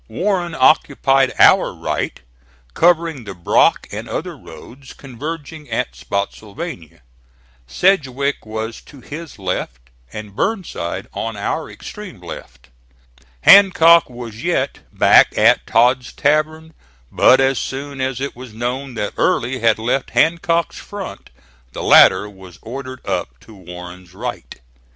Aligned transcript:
Warren 0.07 0.55
occupied 0.55 1.31
our 1.37 1.71
right, 1.75 2.21
covering 2.73 3.23
the 3.23 3.35
Brock 3.35 3.85
and 3.91 4.09
other 4.09 4.35
roads 4.35 4.93
converging 4.93 5.69
at 5.69 5.95
Spottsylvania; 5.95 7.01
Sedgwick 7.67 8.43
was 8.43 8.81
to 8.81 9.01
his 9.01 9.37
left 9.37 9.91
and 10.11 10.35
Burnside 10.35 11.05
on 11.13 11.37
our 11.37 11.69
extreme 11.69 12.19
left. 12.19 12.69
Hancock 13.41 14.09
was 14.09 14.41
yet 14.41 14.79
back 14.91 15.37
at 15.37 15.67
Todd's 15.67 16.11
Tavern, 16.13 16.73
but 17.11 17.39
as 17.39 17.59
soon 17.59 18.01
as 18.01 18.19
it 18.19 18.35
was 18.35 18.55
known 18.55 18.95
that 18.95 19.13
Early 19.17 19.59
had 19.59 19.77
left 19.77 20.09
Hancock's 20.17 20.79
front 20.79 21.29
the 21.73 21.83
latter 21.83 22.27
was 22.27 22.57
ordered 22.63 23.05
up 23.05 23.39
to 23.41 23.53
Warren's 23.53 24.15
right. 24.15 24.59